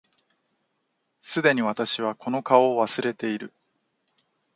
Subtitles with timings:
[1.21, 3.53] 既に私はこの顔を忘れている